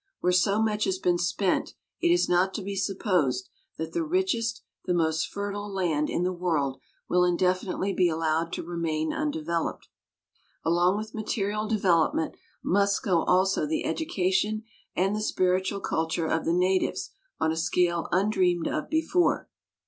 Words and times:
Where 0.19 0.31
so 0.33 0.59
much 0.59 0.85
has 0.85 0.97
been 0.97 1.19
spent 1.19 1.75
it 2.01 2.07
is 2.07 2.27
not 2.27 2.55
to 2.55 2.63
be 2.63 2.75
supposed 2.75 3.49
that 3.77 3.93
the 3.93 4.03
richest, 4.03 4.63
the 4.85 4.95
most 4.95 5.27
fertile, 5.27 5.69
land 5.71 6.09
in 6.09 6.23
the 6.23 6.33
world 6.33 6.79
will 7.07 7.23
indefinitely 7.23 7.93
be 7.93 8.09
allowed 8.09 8.51
to 8.53 8.63
re 8.63 8.79
main 8.79 9.13
undeveloped. 9.13 9.89
Along 10.65 10.97
with 10.97 11.13
material 11.13 11.67
de 11.67 11.77
velopment 11.77 12.33
must 12.63 13.03
go 13.03 13.21
also 13.25 13.67
the 13.67 13.85
education 13.85 14.63
and 14.95 15.15
the 15.15 15.21
spiritual 15.21 15.81
culture 15.81 16.25
of 16.25 16.45
the 16.45 16.53
natives 16.53 17.11
on 17.39 17.51
a 17.51 17.55
scale 17.55 18.07
undreamed 18.11 18.65
of 18.67 18.89
before. 18.89 19.49